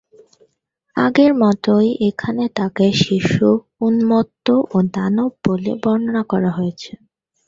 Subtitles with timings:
[0.95, 3.47] আগের মতোই এখানে তাকে শিশু,
[3.81, 6.91] উন্মত্ত ও দানব বলে বর্ণনা করা হয়েছে।